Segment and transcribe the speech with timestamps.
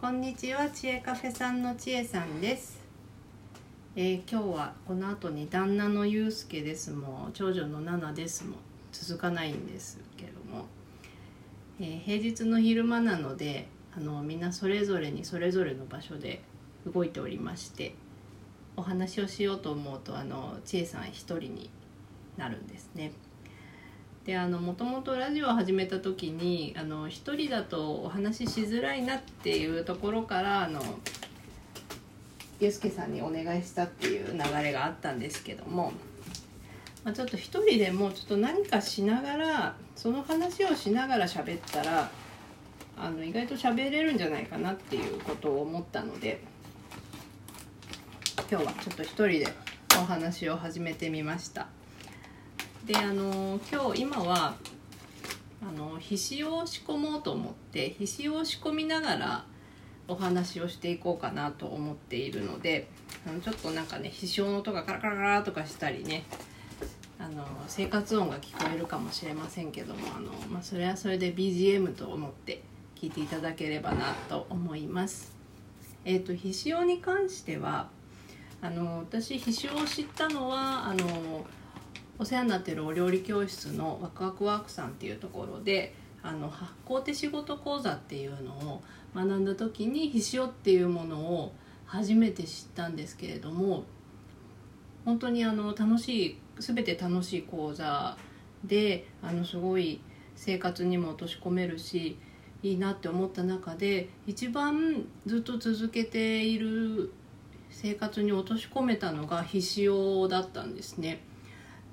[0.00, 2.80] こんにちは、ちえカフェさんのちえさんです。
[3.94, 8.56] えー今日はこの後に旦那のゆうすけですも、長女のななですも
[8.92, 10.64] 続かないんですけども、
[11.78, 16.40] えー平日の昼間なので、あのみんなそれぞれにそれぞれの場所で
[16.90, 17.94] 動いておりまして、
[18.78, 21.68] お話をしようと思うとあのちえさん一人に
[22.38, 23.12] なるんですね。
[24.24, 30.80] であのもともとラジオを始めた時にあの一人だとお話ししづらいなっていうところからあの
[32.60, 35.92] ゆうすけさんにお願いしたっていう流れがあったんですけども、
[37.02, 42.10] まあ、ちょっと一人でもちょっと何かしながらその話をしながら喋ったら
[42.98, 46.42] あの意外と喋れるんじゃないかなっていうことを思ったので
[48.50, 49.48] 今日はちょっと一人で
[49.98, 51.79] お話を始めてみました。
[52.86, 54.54] であの今日今は
[55.62, 59.44] あの皮脂を仕込もうと思って皮脂を仕込みながら
[60.08, 62.88] お話をしていこうかなと思っているので
[63.28, 66.24] あのちょっとなんかね皮脂の音がカラカラカラとかしたりね
[67.18, 72.62] あの生活音が聞こえるかもしれませんけどもあの、まあ、それはそれで BGM と思って
[72.96, 75.32] 聞いていただければなと思います。
[76.04, 77.88] えー、と皮脂に関しては
[78.62, 81.44] あの私皮脂を知ったのはあの
[82.20, 88.82] お世話になってるお料理教室のワクワクワークさんっていうところであの発酵手仕事講座っていうのを
[89.14, 91.54] 学んだ時にひしおっていうものを
[91.86, 93.84] 初めて知ったんですけれども
[95.06, 98.18] 本当にあの楽しい全て楽しい講座
[98.64, 100.02] であのすごい
[100.36, 102.18] 生活にも落とし込めるし
[102.62, 107.14] いいなって思った中で一番ずっと続けている
[107.70, 111.22] 生活に落とし込めたのがひしおだったんですね。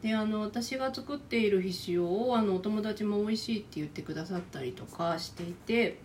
[0.01, 5.97] であの私が作っているひしおをあのお友達も美味しいって言ってくださったりとかしていて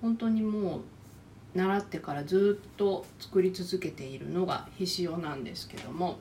[0.00, 0.80] 本当にもう
[1.54, 6.18] 習ってからずっと作り続けているのがひしおなんですけども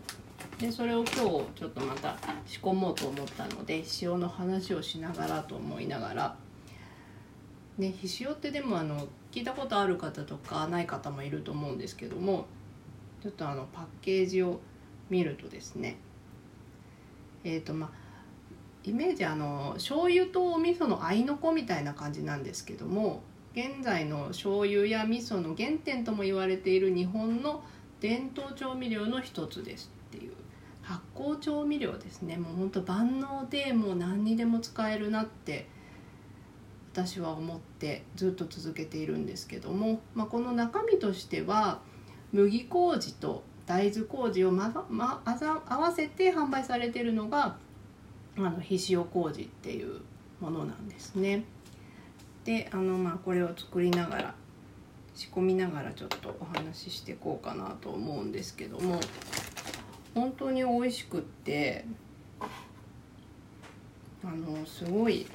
[0.59, 6.35] でそれを今日ちょっとまた仕込もうと思ったのでひしおの話をしながらと思いながら。
[7.77, 12.45] ね、ひしおってでもあの聞いたことある方とかない方もいると思うんですけども
[13.23, 14.59] ちょっとあのパッケージを
[15.09, 15.97] 見るとですね
[17.43, 17.89] えーとまあ、
[18.83, 27.63] イメージあの醤油とお味噌の合いの子みたいな感じなんですけども現在の醤油や味噌の原点とも言われている日本の
[27.99, 30.33] 伝統調味料の一つですっていう。
[30.81, 32.37] 発酵調味料ですね。
[32.37, 35.67] もうほんと万能でもう何にでも使えるなって
[36.93, 41.79] 私は思ってずっと続けているんですけども、まあ、この中身としては
[42.33, 47.55] 麦麹と大豆麹を、まま、あざ合わせて販売されているのが
[48.37, 50.01] あのひしお麹っていう
[50.41, 51.45] ものなんですね。
[52.43, 54.35] であのまあこれを作りながら
[55.15, 58.99] 仕込みながらちょっとお話ししていこうかなと思うんですけども
[60.13, 61.85] 本当に美味しくって
[64.21, 65.27] あのすごいち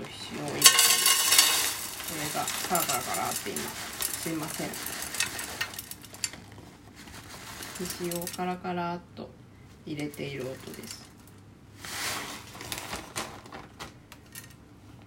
[0.00, 4.95] ょっとひしおいこれがカラカラカラって今すいません。
[7.78, 9.28] ひしをカラカラっと
[9.84, 11.06] 入れている音です。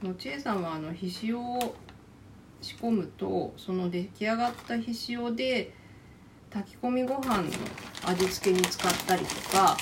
[0.03, 1.75] のちえさんはあのひしを
[2.61, 5.73] 仕込むとその出来上がったひしおで
[6.49, 7.49] 炊き込みご飯の
[8.05, 9.77] 味付けに使ったりとか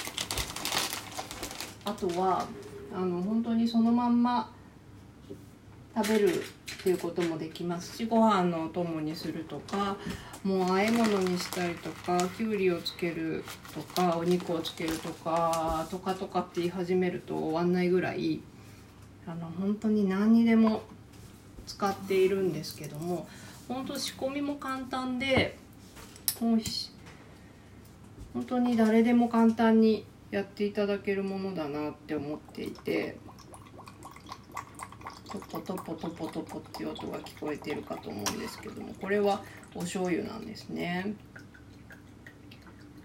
[1.86, 2.48] あとは
[2.96, 4.52] あの本当にそのまんま
[5.96, 6.44] 食べる
[6.88, 9.98] ていうこともできますしご飯のお供にするとか
[10.46, 13.44] もう和え物にしたりとかきゅうりをつける
[13.74, 18.40] とかお肉をつけるとかとかとかって言い始めると終わんないぐらい
[19.28, 20.84] あの本当に何にでも
[21.66, 23.28] 使っているんですけども
[23.68, 25.58] 本当仕込みも簡単で
[26.40, 26.62] 本
[28.48, 33.18] 当に誰でも簡単にやっていただけるものだなって思っていて。
[35.28, 39.44] トポトポトポトポっていう音が聞こえてるかと思うんですけどもこれは
[39.76, 41.16] お醤油なんですね。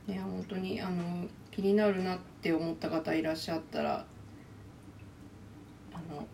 [0.07, 4.07] ね本当にあの気になるなって思った方いらっしゃったら
[5.93, 6.27] あの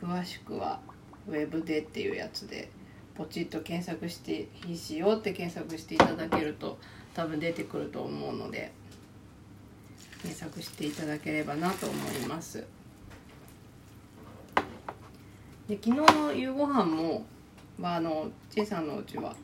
[0.00, 0.80] 詳しくは
[1.28, 2.70] ウェブでっていうやつで
[3.14, 6.78] ポチッと検索して「ひしよ」って検索していただけると
[7.14, 8.72] 多分出てくると思うので
[10.22, 12.64] 検索していただければなと思います。
[15.68, 17.24] で昨日の夕ご飯も、
[17.78, 19.34] まあ、のチェさんのうちは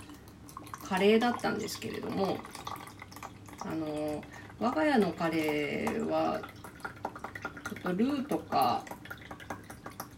[0.87, 2.37] カレーだったんですけれども
[3.61, 4.23] あの
[4.59, 6.41] 我が家のカレーは
[7.69, 8.85] ちょっとルーとか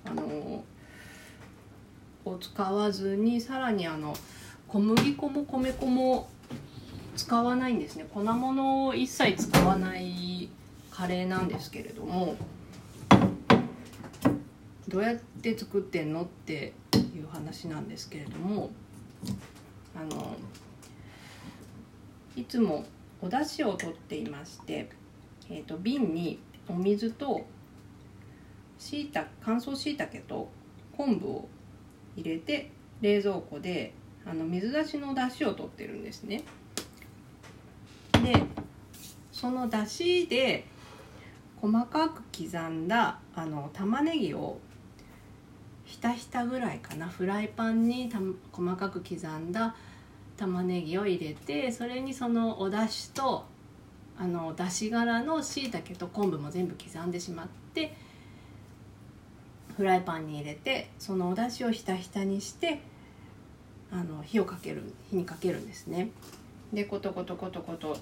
[0.05, 0.65] あの
[2.25, 4.15] を使わずにさらにあの
[4.67, 6.29] 小麦粉も米粉も
[7.17, 8.07] 使わないんですね。
[8.13, 10.49] 粉物を一切使わない
[10.91, 12.37] カレーなんですけれども
[14.93, 18.69] どうやって作ってんのっていう話なんですけれども
[19.97, 20.37] あの
[22.37, 22.85] いつも
[23.23, 24.91] お出汁を取っていまして、
[25.49, 27.47] えーと、瓶にお水と
[28.79, 30.51] しいた乾燥しいたけと
[30.95, 31.49] 昆布を
[32.15, 33.95] 入れて冷蔵庫で
[34.27, 36.43] あの水出しの出汁を取ってるんですね。
[38.23, 38.35] で
[39.33, 40.67] その出汁で
[41.63, 44.59] 細かく刻んだあの玉ねぎを
[46.03, 48.11] たひたぐらいかなフライパンに
[48.53, 49.77] 細かく刻んだ
[50.37, 53.45] 玉ねぎを入れてそれにそのおだしと
[54.19, 57.95] あのだし柄のしいたけと昆布も全部刻んでしまって
[59.77, 62.81] フライパンに入れてそのおだしをひたひたにして
[63.93, 66.11] あの火をかける火にかけるんですね。
[66.73, 67.97] でコトコトコトコト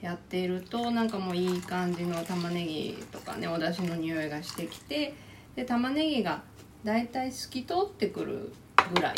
[0.00, 5.14] やっているとなんかもういい感じの玉ねぎとかねおだしの匂いがしてきて
[5.54, 6.42] で玉ねぎが
[6.86, 8.52] だいい透き通ってくる
[8.94, 9.14] ぐらい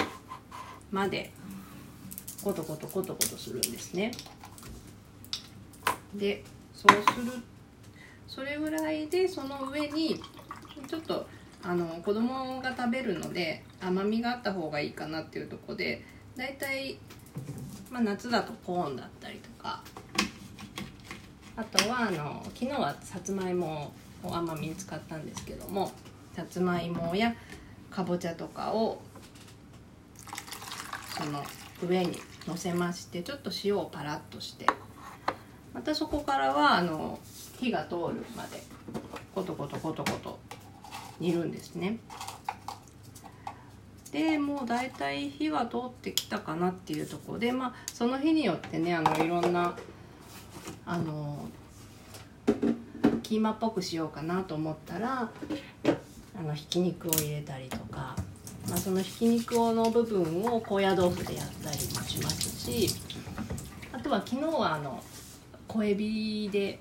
[0.90, 1.30] まで
[2.42, 4.10] コトコトコトコトするんですね。
[6.14, 6.42] で
[6.72, 7.32] そうする
[8.26, 10.18] それぐらいでその上に
[10.86, 11.26] ちょっと
[11.62, 16.02] あの子供が食べるので甘みがあった方がいいかなっていうとこで
[16.36, 16.96] だいたい、
[17.90, 19.82] まあ、夏だとコーンだったりとか
[21.54, 23.92] あとはあの昨日はさつまいも
[24.24, 25.92] を甘みに使ったんですけども
[26.34, 27.34] さつまいもや
[27.98, 29.00] かぼちゃとかを
[31.16, 31.42] その
[31.84, 32.16] 上に
[32.46, 34.66] のせましてちょっと塩をパラッとして
[35.74, 37.18] またそこからはあの
[37.58, 38.62] 火が通るまで
[39.34, 40.38] コトコトコトコト
[41.18, 41.98] 煮るんですね。
[44.12, 49.76] でもう大体火は通ってきたかなっていうところでまあその日によってねあのいろんな
[50.86, 51.48] あの
[53.24, 55.28] キーマっぽくしようかなと思ったら
[56.38, 58.14] あのひき肉を入れたりとか、
[58.68, 62.88] まあ、そのひき肉の部分を高野豆腐でやったりもしますし
[63.92, 65.02] あとは昨日はあの
[65.66, 66.78] 小エビで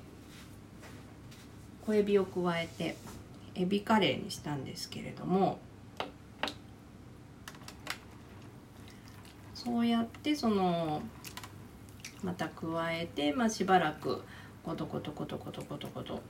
[1.85, 2.95] 小エビを加えて
[3.55, 5.57] エビカレーにしたんですけれども
[9.55, 11.01] そうやってその
[12.23, 14.21] また加えて、まあ、しばらく
[14.63, 16.21] コトコトコトコトコトコト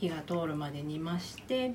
[0.00, 1.74] 火が通るまで煮まして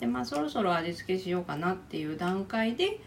[0.00, 3.00] でまあそろそろ味付けしようかなっていう段階で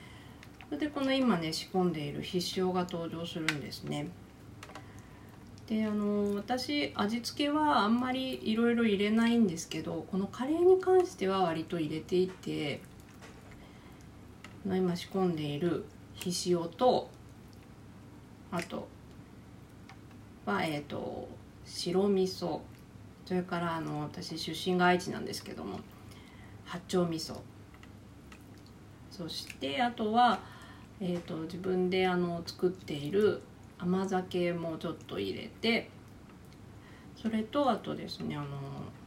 [0.66, 4.08] それでこの今ね仕込んでいる必勝が登場するんですね。
[5.68, 12.82] であの私味付けはあんまりいろいろ入れないんですけどこのカレーに関しては割と入れていて
[14.66, 15.86] 今仕込んでいる
[16.16, 17.12] ひ塩と
[18.52, 18.88] あと
[20.46, 21.30] はえっ、ー、と
[21.66, 22.62] 白味噌
[23.30, 25.81] それからあの私出身が愛知なんですけども
[26.66, 27.36] 八丁味噌。
[29.12, 30.40] そしてあとは、
[31.00, 33.44] えーと、自分であの作っている
[33.78, 35.92] 甘酒もちょっと入れて
[37.16, 38.48] それとあとですねあの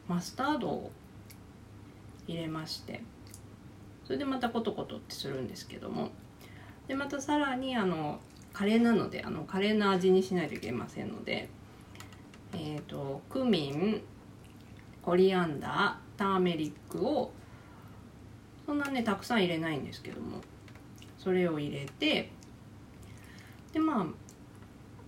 [0.07, 0.93] マスタードを
[2.29, 3.03] 入れまして
[4.05, 6.11] それでまたコトコトってするんですけども
[6.87, 8.21] でまたさらにあの
[8.53, 11.49] カレーなのであのカレーの味にしないといけませんので
[12.53, 14.03] えっ、ー、とクミン
[15.03, 17.33] コリアンダーターメリックを
[18.65, 20.41] そんなねたくさん入れないんですけども
[21.19, 22.31] それを入れて
[23.73, 24.03] でま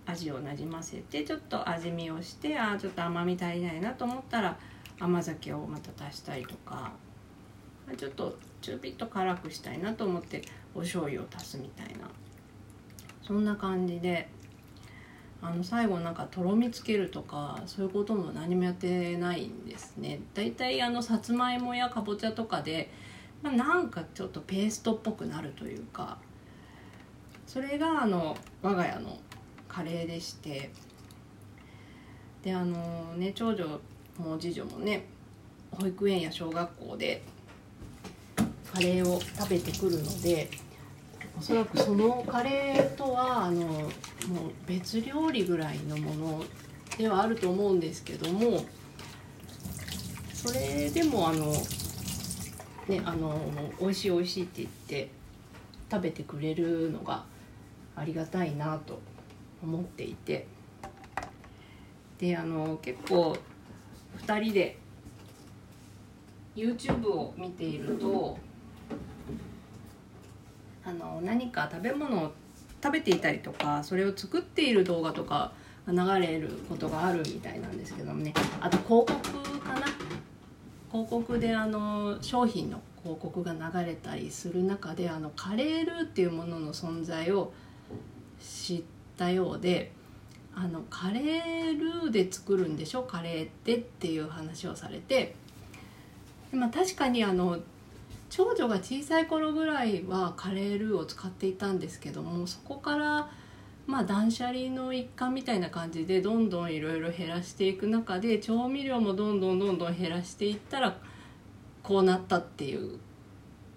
[0.07, 4.57] あ味をなじませてちょっと味見をしてああちょっと甘み足りないなと思ったら
[4.99, 6.91] 甘酒をまた足したりとか
[7.97, 10.41] ちょっとちょびっと辛くしたいなと思って
[10.73, 12.09] お醤油を足すみたいな
[13.21, 14.27] そんな感じで
[15.41, 20.21] あの最後なんかとろみつけるとかそういうことも何もやってないんですね。
[20.33, 22.89] だいたいあのさつまいもやかぼちゃとかで、
[23.43, 26.17] まあ、なんかちょっとペーストっぽくなるというか
[27.45, 29.17] それがあの我が家の
[29.67, 30.71] カレーでして。
[32.45, 32.77] であの
[33.17, 33.65] ね長女
[34.19, 35.05] も次女もね
[35.71, 37.23] 保育園や小学校で
[38.71, 40.49] カレーを食べてくるので
[41.37, 43.89] おそらくそのカレーとはあのもう
[44.65, 46.43] 別料理ぐらいのもの
[46.97, 48.65] ではあると思うんですけども
[50.33, 51.51] それでもあの
[52.87, 53.39] ねあの
[53.79, 55.09] 美味しい美味しいって言って
[55.91, 57.25] 食べてくれるのが
[57.95, 58.99] ありがたいなと
[59.61, 60.47] 思っていて。
[62.17, 63.37] であの結構
[64.25, 64.77] 2人で
[66.55, 68.37] YouTube を見ていると
[70.85, 72.31] あの何か食べ物を
[72.83, 75.53] 食べていたりとかそれを作っている動画とか
[75.87, 78.33] 流れることがあるみたいなんですけどもね。
[78.59, 79.87] あと広告かな。
[80.91, 87.51] 広告であの商品の広告が流れたりする中であのカレールーっていうものの存在を
[88.39, 88.83] 知っ
[89.17, 89.91] たようで
[90.55, 93.03] あのカレールーで作るんでしょ？
[93.03, 95.35] カレーってっていう話をされて、
[96.53, 97.59] まあ、確かにあの
[98.35, 103.31] 長女が小さい頃ぐらいはカレールーを使っていたんですけどもそこから
[103.87, 110.97] まあ断捨離の一環みたいな感じでどんどんいろいろ減らしていく中で調味料もどんどんどんどん減らしていったら
[111.81, 112.99] こうなったっていう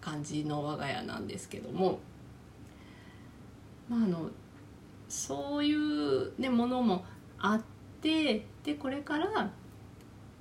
[0.00, 2.00] 感じの我が家なんですけども。
[3.88, 4.28] まああの
[5.08, 7.04] そういう、ね、ものも
[7.38, 7.62] あっ
[8.02, 9.52] てでこれから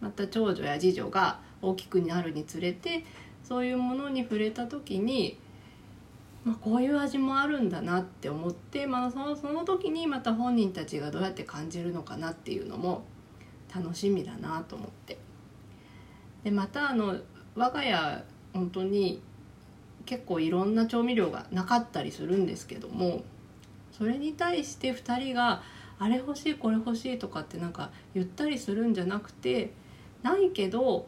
[0.02, 3.06] また長女や次女が大きくなるにつれて
[3.48, 5.40] そういうものに触れた時に、
[6.44, 13.04] まあ、こういう味もあるんだなって思って、まあ、そのその時にまた本人たちがどうやって感じるのかなっていうのも
[13.74, 15.18] 楽しみだなと思って。
[16.44, 17.18] でまたあの
[17.56, 18.24] 我が家
[18.54, 19.22] 本当に
[20.06, 23.24] 結構いろんな調味料がなかったりするんですけども
[23.92, 25.64] それに対して2人が
[26.00, 29.72] あれ欲しいこれ欲しいとかってなんか言ったりするんじゃなくて
[30.22, 31.08] ないけど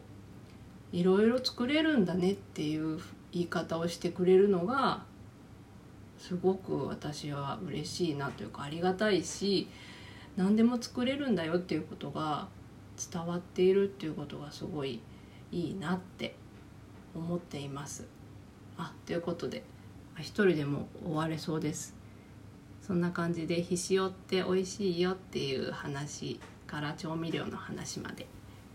[0.92, 2.98] いろいろ作れるんだねっていう
[3.32, 5.04] 言い方をしてくれるのが
[6.18, 9.68] すごく私は嬉しいなというかありがたいし
[10.36, 12.48] 何でも作れるんだよっていうことが
[13.12, 15.00] 伝わっているっていうことがすごい
[15.52, 16.34] いいなって
[17.14, 18.06] 思っています。
[18.76, 19.64] あということで
[20.18, 21.96] 一人でも終われそうです。
[22.82, 28.26] そんな感じでひしおって美味しいよっていう話から調味料の話まで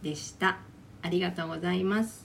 [0.01, 0.59] でした
[1.05, 2.24] ありがとうございます。